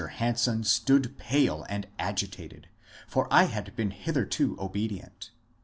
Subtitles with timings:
[0.13, 2.67] Hanson stood pale and agitated,
[3.07, 5.29] for I had been hitherto obedient.